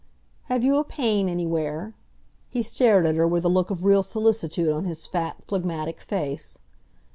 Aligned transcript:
"Have 0.45 0.63
you 0.63 0.77
a 0.77 0.83
pain 0.83 1.29
anywhere?" 1.29 1.93
He 2.49 2.63
stared 2.63 3.05
at 3.05 3.13
her 3.13 3.27
with 3.27 3.45
a 3.45 3.49
look 3.49 3.69
of 3.69 3.85
real 3.85 4.01
solicitude 4.01 4.71
on 4.71 4.83
his 4.85 5.05
fat, 5.05 5.37
phlegmatic 5.47 5.99
face. 5.99 6.57